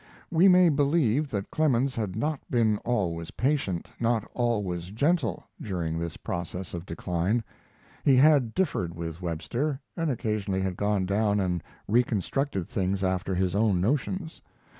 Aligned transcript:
We 0.31 0.47
may 0.47 0.69
believe 0.69 1.29
that 1.29 1.51
Clemens 1.51 1.95
had 1.95 2.15
not 2.15 2.39
been 2.49 2.77
always 2.79 3.29
patient, 3.29 3.87
not 3.99 4.27
always 4.33 4.85
gentle, 4.89 5.43
during 5.61 5.99
this 5.99 6.17
process 6.17 6.73
of 6.73 6.87
decline. 6.87 7.43
He 8.03 8.15
had 8.15 8.55
differed 8.55 8.95
with 8.95 9.21
Webster, 9.21 9.79
and 9.95 10.09
occasionally 10.09 10.61
had 10.63 10.75
gone 10.75 11.05
down 11.05 11.39
and 11.39 11.61
reconstructed 11.87 12.67
things 12.67 13.03
after 13.03 13.35
his 13.35 13.53
own 13.55 13.79
notions. 13.79 14.41